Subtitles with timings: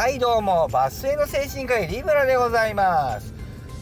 [0.00, 3.34] はいどうもバスへの精神科医リブラでございます。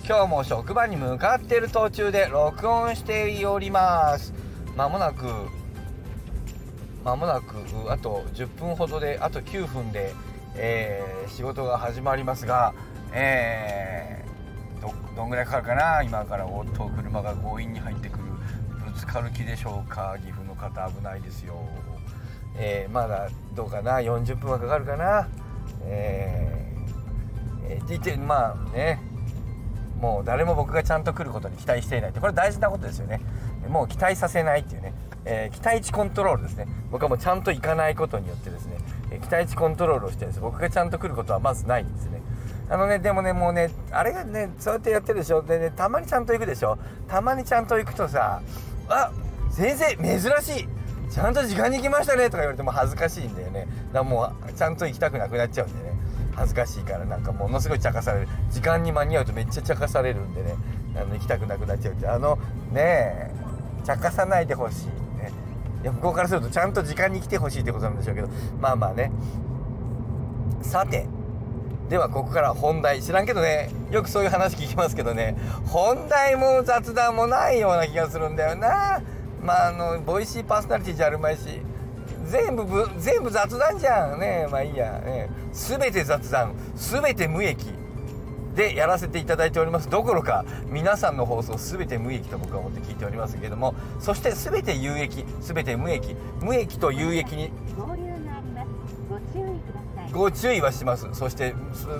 [0.04, 4.34] 今日も職場に向かっている途中で録音しております。
[4.76, 5.26] まもなく
[7.04, 7.54] まもなく
[7.88, 10.12] あと10分ほどであと9分で、
[10.56, 12.74] えー、仕事が始まりますが、
[13.12, 16.02] えー、どどんぐらいかかるかな？
[16.02, 18.24] 今からおっと車が強引に入ってくる
[18.92, 20.16] ぶつかる気でしょうか？
[20.18, 21.54] 岐阜の方危ないですよ。
[22.56, 25.28] えー、まだどうかな？40分はかかるかな？
[25.84, 29.00] えー、ってまあね。
[30.00, 32.20] もう誰も僕がちゃんと来ることに期待していないって。
[32.20, 33.20] これ大事なことですよね。
[33.68, 36.66] もう期待させないっていうね、えー、期待値コントロールですね。
[36.90, 38.78] 僕はもうちゃんと行かないことによってですね、
[39.10, 42.22] え期待値コントロールをしてです僕がちゃんと来ることはまずないんですね。
[42.70, 45.42] あのねでもねもうねあれがねそうやってやってるでしょ。
[45.42, 46.78] でねたまにちゃんと行くでしょ。
[47.08, 48.40] たまにちゃんと行くとさ
[48.88, 49.10] あ
[49.50, 50.77] 先生珍しい。
[51.10, 53.60] ちゃんと時間に行きましたねとか言われても恥ずかしいんだよね。
[53.60, 55.96] だからもうちゃんと行きたくなくなっちゃうんでね。
[56.34, 58.28] 恥ずかしいからなんかものすごい茶化される。
[58.50, 60.54] 時間に間に合うとめっちゃ茶化されるんでね。
[60.96, 62.06] あの行きたくなくなっちゃうって。
[62.06, 62.38] あの
[62.70, 63.30] ねえ
[63.84, 64.86] 茶化さないでほしい
[65.20, 65.32] ね。
[65.82, 68.28] いや向こうからするとちゃんと時間に来てほしいってことなんでしょうけど。
[68.60, 69.10] まあまあね。
[70.62, 71.06] さて
[71.88, 73.02] ではここから本題。
[73.02, 73.70] 知らんけどね。
[73.90, 75.36] よくそういう話聞きますけどね。
[75.66, 79.00] 本題も雑談もないような気がするんだよな。
[79.42, 81.60] まああのボイシーパーソナリティじゃあるまいし
[82.26, 82.64] 全部
[82.98, 84.46] 全部雑談じゃんね。
[84.50, 86.54] まあいいや、ね、全て雑談。
[86.74, 87.66] 全て無益。
[88.54, 89.88] でやらせていただいております。
[89.88, 95.24] どころか皆さんの放送全て無益と僕は思って聞いておりますけれどもそして全て有益。
[95.40, 96.16] 全て無益。
[96.40, 97.50] 無益と有益に
[100.12, 101.06] ご注意はします。
[101.12, 101.54] そして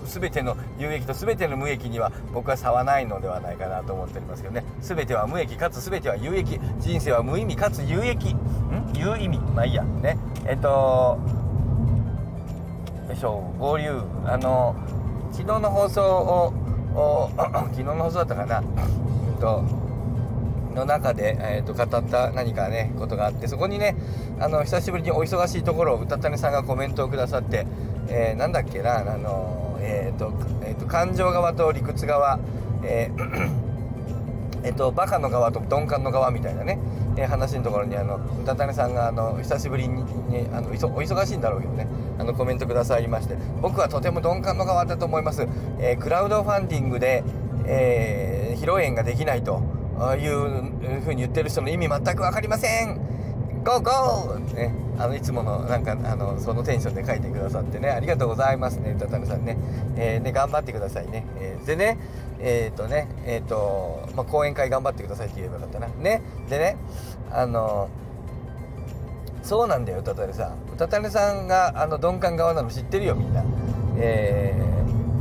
[0.05, 4.65] 全ての有益と全ての無益には僕は差はないのではないかなと思っておりますけどね。
[4.81, 8.33] 全ては無益かつ全ては有益人生は無意味かつ有益。
[8.33, 8.39] ん？
[8.95, 9.39] 有意味。
[9.39, 9.83] まあいいや。
[9.83, 10.19] ね。
[10.47, 11.19] えっと
[13.09, 13.55] よいしょ。
[13.59, 14.03] 合流。
[14.25, 14.75] あの
[15.33, 18.59] 昨日の放送を 昨日の放送だったかな。
[18.61, 19.89] うんと
[20.75, 23.97] の中で、えーと、語った何かねことがあってそこにね
[24.39, 27.67] あの久しぶりにお忙しいところを歌種さんがコメントをくださって
[28.09, 30.33] えー、なんだっけな、あのえーと
[30.63, 32.39] えーと、感情側と理屈側、
[32.83, 33.69] えー
[34.65, 36.81] えーと、バカの側と鈍感の側みたいなね、
[37.17, 40.05] えー、話のところにあの歌種さんがあの久しぶりに、
[40.53, 41.87] あのお忙しいんだろうけどね
[42.19, 45.47] あのコメントくださいまして僕はとても鈍感の側だと思います、
[45.79, 47.23] えー、クラウドファンディングで、
[47.67, 49.63] えー、披露宴ができないと
[50.21, 53.18] いうふうに言ってる人の意味全く分かりません。
[53.69, 59.59] ゴーゴーね、あのいつものなんかあのそのテンションで書いてくださってねありがとうございますね歌種さんね,、
[59.95, 61.99] えー、ね頑張ってくださいね、えー、でね
[62.41, 65.89] えっ、ー、とねえっ、とまあ、講演会頑張ってくださいって言えばよかったな。
[65.89, 66.79] ねでね
[67.31, 67.91] あの
[69.43, 70.55] そうなんだよ歌種さん。
[70.75, 73.45] 歌種さんがあの鈍感側なの知ってるよみんな。
[73.99, 74.55] え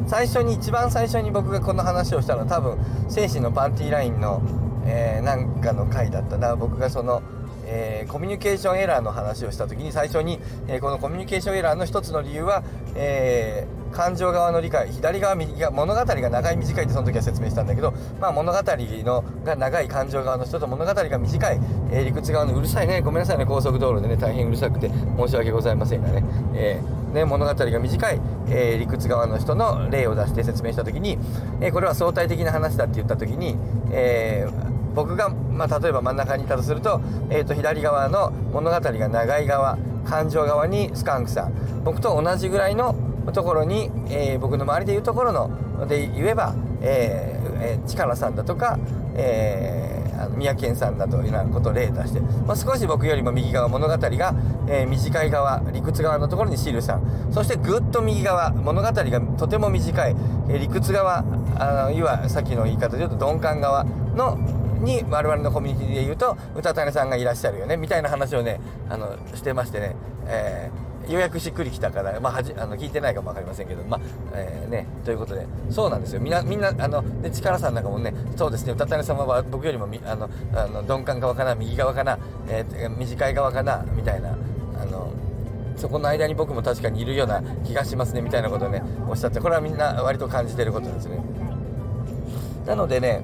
[0.05, 2.77] ー、最初に一番最初に僕がこの話をしたのは多分
[3.09, 4.41] 精神のパンティーラインの、
[4.85, 6.55] えー、なんかの回だったな。
[6.55, 7.21] 僕がその
[7.67, 12.63] えー、コミュニケーションエラーの話をした時に最初に、えー、このコミュニケーションエラーの一つの理由は、
[12.95, 21.59] えー、感情側の理解左側右側物語が長い短いってその時は説明したんだけど、まあ、物語のが長い感情側の人と物語が短い、
[21.91, 26.23] え理屈側のうるさいねごめんなさいね高速道路でね大変うるさくて申し訳ございませんがね,、
[26.55, 26.81] え
[27.13, 31.17] ね物語が短い、え理屈側の人の例を出して説明した時に、
[31.59, 33.57] えこれは相対的な話だって言った時に、
[33.91, 36.99] えー僕が、まあ、例えば真ん中にいたとすると,、
[37.29, 41.53] えー、と左側の物語が長い側感情側にスカンクさん。
[41.83, 42.95] 僕と同じぐらいの
[43.31, 48.79] ところに、えー、僕の周りでいうところので言えば、えーえー、力さんだとか、
[49.15, 54.33] えー、あの宮健さんだというようなことを例出して、まあ、少し僕よりも右側物語が、
[54.67, 57.31] えー、短い側理屈側のところにシルさん。
[57.31, 60.15] そしてぐっと右側物語がとても短い、
[60.49, 61.23] えー、理屈側
[61.59, 64.37] あのいわさっきの言い方で言うと鈍感側の
[64.77, 68.59] に我々のコミュニティで言うと歌種さんがいらっしゃるよねみたいな話をね
[68.89, 69.95] あのしてましてね、
[70.27, 74.01] えー、ようやくしっくりきたから、まあ、はじあの聞いてないかも分かりませんけどまあ、
[74.33, 75.45] えー、ねということで。
[75.69, 76.21] そうなんですよ。
[76.21, 78.73] みんなみんなあので力さんなんかもねそうですね。
[78.73, 82.17] 歌種さんは僕よりもみあのあの鈍感側かな右側かな、
[82.47, 84.35] えー、短い側かなみたいな。
[84.79, 85.11] あの
[85.75, 91.19] そこの間に僕も確かにいるような気がしますねみたいなことをねおっしゃってこれはみんな割と感じてることですね。
[92.65, 93.21] なのでね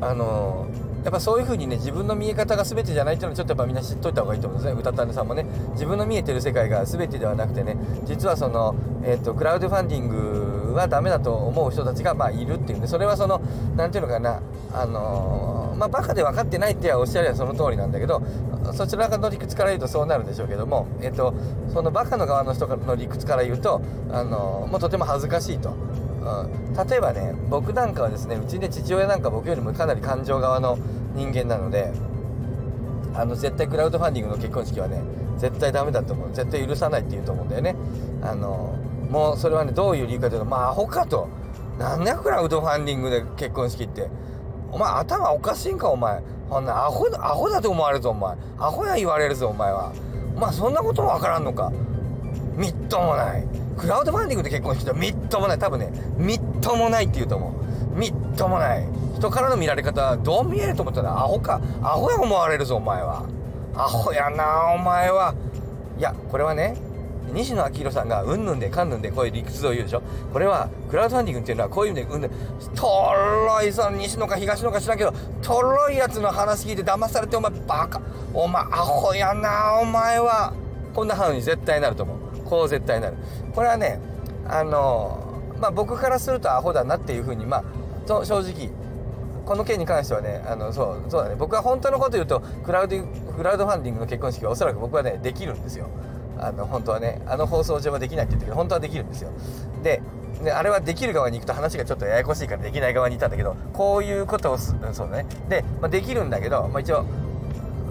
[0.00, 0.66] あの
[1.04, 4.80] やっぱそういう風にね自分の見え方が全てじゃないっていうのはちょっとやっぱみんな知っといた方がいいと思うんですね。
[4.80, 5.44] 歌ったねさんもね。
[5.72, 7.76] 自分の見えてる世界が全てではなくてね。
[8.04, 13.42] 実はその、えーと、クラウドファンディングはダメだと思う人たちがまあいるっていうんでそれはその
[13.76, 14.40] 何ていうのかな。
[14.72, 18.22] あのー、まあバカで分かってないっておっしゃりはその通りなんだけど
[18.72, 21.32] そちらの理屈から言うとそうなるんでしょうけども、えっと、
[21.72, 23.80] そのバカの側の人の理屈から言うと、
[24.10, 25.74] あのー、もうとても恥ずかしいと。
[26.24, 30.78] うん、例えばね僕なんかはですねうちで父親なんか僕よりもかなり感情側の
[31.14, 31.92] 人間なので
[33.14, 35.02] あの絶対クラウドファンディングの結婚式はね
[35.36, 36.32] 絶対ダメだと思う。
[36.32, 37.76] 絶対許さないって言うと思うんだよね。
[38.22, 38.74] あの
[39.10, 41.28] もうそれはねどういう理由かというとまあアホかと。
[41.78, 44.08] なんだクラウドファンディングで結婚式って。
[44.70, 46.22] お前頭おかしいんかお前。
[46.48, 48.36] こんなアホアホだと思われるぞお前。
[48.58, 49.92] アホや言われるぞお前は。
[50.36, 51.72] お前そんなこともわからんのか。
[52.56, 53.46] みっともない。
[53.76, 55.58] クラウドファンディングで結婚式ってみっともない。
[55.58, 57.50] 多分ねみっともないって言うと思
[57.94, 57.98] う。
[57.98, 58.86] みっともない。
[59.16, 61.60] 人からの見られ方どう見えると思ったらアホか。
[61.82, 63.24] アホや思われるぞお前は。
[63.74, 65.34] アホやなお前は。
[65.98, 66.76] いやこれはね
[67.32, 70.02] 西野昭弘さんがうんぬんでかんぬんでこういう理屈を言うでしょ。
[70.32, 72.30] これはクラウドファンディングっていうのはこういう意味でうんぬん。
[72.74, 75.12] とろいその西野か東野か知らんけど
[75.42, 78.00] とろいやつの話聞いて騙されてお前バカ。
[78.32, 80.52] お前アホやなお前は。
[80.92, 82.23] こんな話に絶対なると思う。
[82.44, 83.16] こう絶対なる。
[83.54, 84.00] これはね
[84.46, 85.18] あの
[85.60, 87.64] まあ僕からするとアホだなっていうふうにまあ
[88.06, 88.70] 正直
[89.44, 91.36] この件に関してはねあのそうそうだね。
[91.36, 92.96] 僕は本当のこと言うとクラウド
[93.36, 95.88] クラウドファンディングの結婚式はおそらく僕はねできるんですよ。
[96.38, 99.30] あの本当はねあの放送上はできないって言ったけど本当はできるんですよ。
[99.82, 100.02] で
[100.42, 105.26] であれはできる側に行くと話がちょっとややこしいからできない側にいたんだけどこういうことをすそうだね。
[105.48, 107.04] で、まあ、できるんだけど、まあ、一応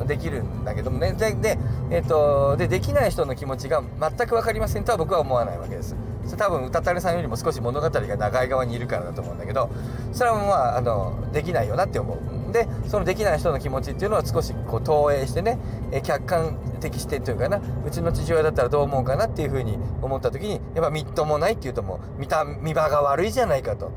[0.05, 1.13] できるんだけどもね。
[1.13, 1.57] で,、
[1.93, 5.95] えーと、でできない人の気持ちが全く分かりませんとは僕は思わないわけです。
[6.25, 9.69] それ多分歌たれさんよりも少し物語が長い側にいるからだと思うんだけど
[10.13, 12.51] それはまああのできないよなって思う。
[12.51, 15.59] でそのできない人の気持ちっていうのは少しこう投影してね、
[16.03, 23.91] 客観的視点というかなうちの父親だったらどう思うかなっていうふうに思った時にやっぱみっともないっていうともう見た見場が悪いじゃないかと。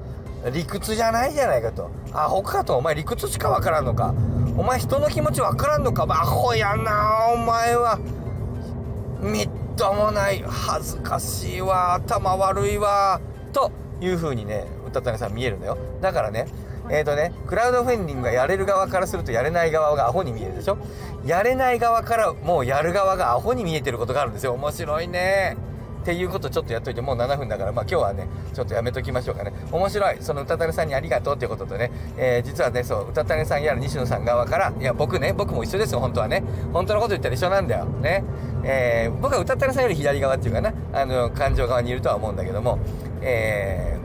[0.50, 1.90] 理屈じゃないじゃないかと。
[2.12, 2.76] アホかと。
[2.76, 4.14] お前理屈しかわからんのか。
[4.56, 6.04] お前人の気持ちわからんのか。
[6.04, 7.98] アホやなお前は。
[9.20, 11.94] みっともない恥ずかしいわ。
[11.94, 13.20] 頭悪いわ。
[13.52, 15.78] というふうにね歌谷さん見えるんだよ。
[16.00, 16.46] だからね
[16.90, 20.78] えっ、ー、とねクラウドファンディングがやれる側からするとやれない側がアホに見えるでしょ。
[21.24, 24.52] やれない側からもうやる側がアホに見えてることがあるんですよ。
[24.52, 25.56] 面白いね。
[26.06, 29.52] っていうことちょっとやっといてもう7分だからまあ今日はねちょっとやめときましょうかね。
[29.72, 30.18] 面白い。
[30.20, 36.44] その歌種さんにありがとうっていうこととね、えー、実はねそう歌種さんやら西野さん側からいや僕ね僕も一緒ですよ本当はね。
[36.72, 37.86] 本当のこと言ったら一緒なんだよ。
[37.86, 38.22] ね。
[38.62, 40.72] えー、僕は歌種さんより左側っていうかな。
[40.92, 42.78] あの感情側にいるとは思うんだけども。
[43.20, 43.98] え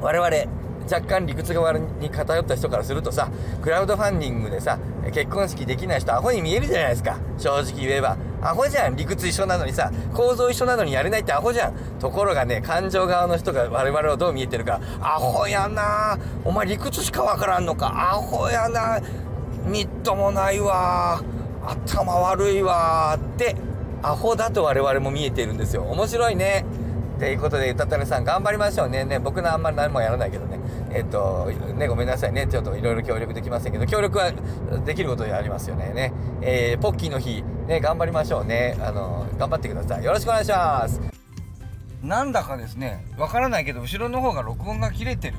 [0.00, 0.50] ー、我々
[0.90, 3.30] 若干理屈側に偏った人からするとさ
[3.60, 4.78] クラウドファンディングでさ
[5.12, 7.18] 結婚式できない人アホに見えるじゃないですか。
[7.36, 8.16] 正直言えば。
[8.42, 8.96] アホじゃん。
[8.96, 11.74] 理屈一緒なのにさ構造一緒なのにやれないってアホじゃん。
[12.00, 14.80] ところがね感情側の人が我々をどう見えてるか。
[15.00, 17.86] アホやなお前理屈しかわからんのか。
[18.12, 19.00] アホやな
[19.64, 21.22] みっともないわ
[21.64, 23.56] 頭悪いわって
[24.02, 25.82] アホだと我々も見えているんですよ。
[25.84, 26.64] 面白いね。
[27.22, 29.04] ということで、歌ったねさん頑張りましょうね。
[29.04, 30.58] ね、僕のあんまり何もやらないけどね。
[30.90, 32.48] えっ、と、ね、ごめんなさいね。
[32.48, 34.32] ちょっといろいろ協力できませんけど、協力は
[34.84, 35.92] できることでありますよね。
[35.94, 36.12] ね。
[36.40, 38.76] えー、ポッキーの日、ね、頑張りましょうね。
[38.80, 40.04] あの、頑張ってください。
[40.04, 41.00] よろしくお願いします。
[42.02, 45.36] なんだかですね、わからないけど、後ろの方が録音が切れてる。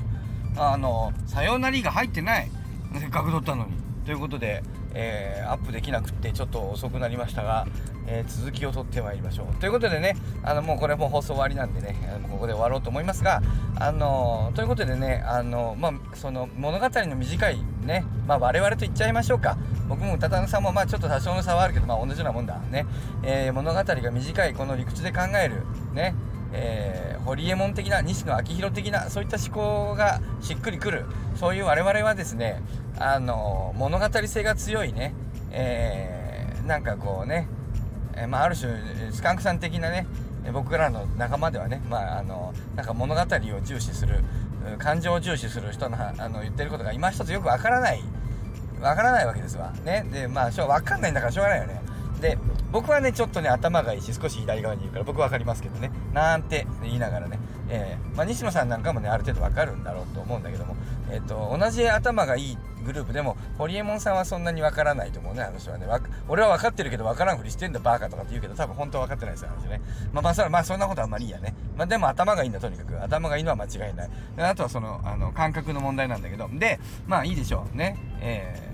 [0.56, 2.50] あの、さよなりが入ってない。
[2.98, 3.72] せっかく撮ったのに。
[4.06, 4.62] ということで、
[4.94, 7.66] えー、アップできなくってちょっと遅くなりましたが、
[8.06, 9.54] えー、続きを取ってまいりましょう。
[9.56, 11.96] ということでねあのもうこれも放送終わりなんでね
[12.30, 13.42] ここで終わろうと思いますが
[13.76, 19.56] あの、ということでねあのまあその物語の短いねまあ我々と言っちゃいましょうか。
[19.88, 22.86] 僕も歌田さんもまあちょっと多少の差はあるけどまあ同じようなもんだね、
[23.22, 26.14] えー、物語が短いこの理屈で考えるね
[26.56, 31.04] えー、ホリエモン的な西野昭弘的なそういった思考がしっくりくる。
[31.34, 32.62] そういう我々はですね
[32.96, 35.12] あの物語性が強いね、
[35.50, 37.48] えー、なんかこうね、
[38.14, 38.72] えー、まあ、ある種
[39.12, 40.06] スカンクさん的なね
[40.52, 43.26] 僕らの仲間ではね、まあ、あのなんか物語を
[43.64, 44.22] 重視する
[44.78, 48.02] 感情を重視する人のあの言ってることが今一つよくわからない
[48.80, 49.72] わからないわけですわ。
[49.84, 50.06] ね。
[50.12, 51.80] でまあしょ分かんないんだからしょうがないよね。
[52.24, 52.38] で
[52.72, 55.90] 僕はねちょっとね頭がいいし少し左側にいるから僕分かりますけどね。
[56.14, 57.38] なんて言いながらね、
[57.68, 60.74] えー、まあ、西野さんなんかもねある程度分かるんだろうと思うんだけども、
[61.10, 65.86] えーと、同じ頭がいいグループでもホリエモンさんはそんなに分からないと思うねあの人はね。
[66.26, 69.82] 俺は分かってるけど分からんふりしてんだバーカとかって言うけど多分本当は分かってないですよね。
[70.14, 71.54] まあまあそまあそんなことあんまりいいやね。
[71.76, 74.10] まあでも頭がいいんだとにかく頭がいいのは間違いない。
[74.38, 76.48] あとはそのあの感覚の問題なんだけど。
[76.54, 77.98] でまあいいでしょうね。
[78.20, 78.73] えー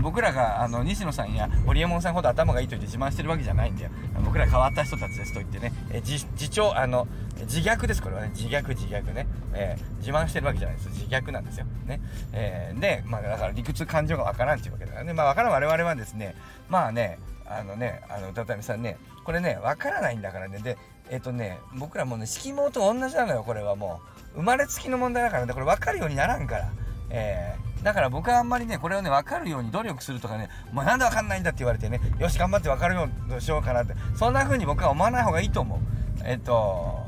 [0.00, 3.90] 僕らがあの西野さんや堀エモ門さんほど頭がいいと言って自慢してるわけじゃないんだよ。
[4.24, 7.06] 僕ら変わった人たちですと言ってね、え自自重あの
[7.40, 8.02] 自虐です。
[8.02, 10.88] これはね自虐自虐ね、えー、自慢してるわけじゃないです。
[10.88, 11.66] 自虐なんですよ。
[11.86, 12.00] ね、
[12.32, 15.12] えー、でまあだから理屈感情がわからんっていうわけだからね。
[15.12, 15.52] まあわからん。
[15.52, 16.34] 我々はですね
[16.68, 20.58] まあねあのねあのたたみさんねこれねわからないんだからね。
[20.58, 20.76] で
[21.08, 24.16] えっ、ー、とね僕らもね色毛と同じなのよこれはもう。
[24.36, 25.54] 生まれつきの問題だからね。
[25.54, 26.70] これ分かるようにならんから。
[27.08, 35.78] えー、だから僕はあんまりねこれをね分かるように努力するとかね「お前なんで分かんないんだ」って言われてねよし頑張って分かるようにしようかなってそんな風に僕は思わない方がいいと思う。
[36.24, 37.06] えっ、と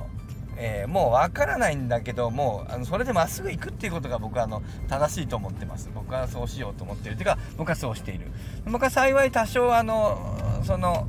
[0.57, 5.91] えー、もう分からないんだけどもうあのそれでまっすぐ行くっていうことが僕はあの正しいと思ってます。
[5.93, 8.31] 僕はそうしようと思ってるというか僕はそうしている。
[8.65, 11.09] 僕は幸い多少あのその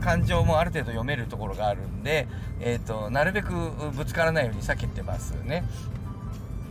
[0.00, 2.26] 感情もある程度読めるところがあるんで、
[2.58, 3.52] えーと、なるべく
[3.94, 5.62] ぶつからないように避けてますね。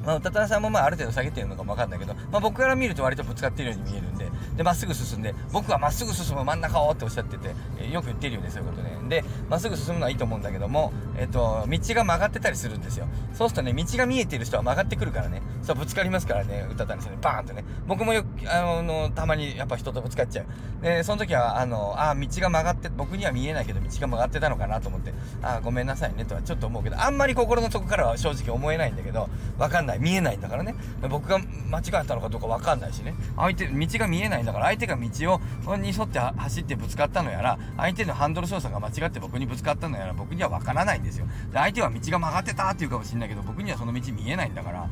[0.05, 8.91] まあ、歌田さんもまあある程度下げてるのかもわかんないけど、まあ、僕から見ると割とぶつかってるように見えるんで、で、まっすぐ進んで、僕はまっすぐ進む真ん中をっておっしゃってて、えー、よく言ってるよね、そういうことね。
[9.09, 13.07] で、まっすぐ進むのはいいと思うんだけども、えっ、と、道が曲がってたりするんですよ。
[13.33, 17.63] そうするとね、道が見えてる人は曲がってくるからね、そうぶつかりますからね、歌谷さんにバーンとね。
[17.87, 20.45] 僕もよく、あの、たまにやっぱ人とぶつかっちゃう。
[20.83, 29.90] で、その時は、あの、あ、道が曲がって、僕には見えないけど道が曲がってたのかなと思って、あ、ごめんなさいねとはちょっと思うけど、あんまり心の底からは正直思えないんだけど、わかんない。
[29.99, 30.75] 見えないんだからね。
[31.09, 33.13] 僕が間違ったのかどうかわかんないしね。
[33.35, 35.41] 相手、道が見えないんだから、相手が道を
[35.77, 44.89] に沿って走ってぶつかったのやら相手のハンドル操作が間違って僕にぶつかったのやら僕には分からないんですよで相手は道が曲がってたっていうかもしれないけど僕にはその道見えないんだから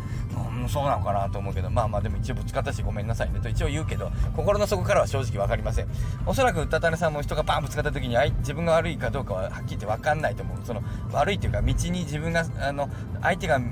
[0.62, 5.88] うんそうなのかなと思うけどまあまあでも一応ぶつかったしごめんなさいねと一応言うけど心の底からは正直分かりません
[6.26, 12.90] おそらく歌種さんも人がバンぶつかった時に自分が悪いかどうかははっきり言って分かんないと思うその悪いっていうか道に自分があの
[13.22, 13.66] 相手が道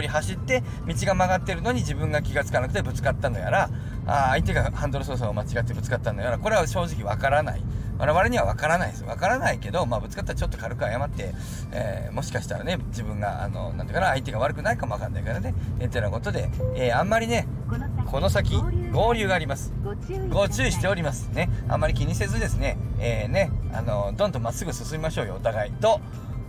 [0.00, 3.70] り走って道が曲がってるのに自分が気が付かなくてぶつかったのやら
[4.06, 7.62] あ相手がハンドル操作を間違ってぶつかったのやらこれは正直わからない。
[7.98, 9.04] 我々にはわからないです。
[9.04, 11.34] わからないけど、まあ、ぶつかったらちょっと軽く謝って、
[11.70, 15.54] えー、もしかしたらね自分があのなんていうかな相手が悪くないかもわかんないからね。
[15.78, 17.46] えってなことで、えー、あんまりね
[18.06, 18.60] この先
[18.92, 19.72] 合流があります。
[20.30, 21.28] ご注意しております。
[21.28, 21.48] ね。
[21.68, 25.72] あんまり気にせずですねえー、ねあのどんどんまっすぐ進みましょうよお互い。
[25.72, 26.00] と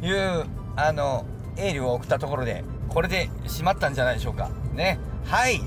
[0.02, 0.46] いう
[0.76, 1.26] あの
[1.58, 4.50] エールを送ったところでこれで閉まったんじゃないでしょうか。
[4.76, 5.00] ね。
[5.26, 5.62] はい。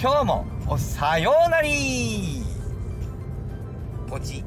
[0.00, 2.44] 今日もおさようなり。
[4.08, 4.44] ポチ。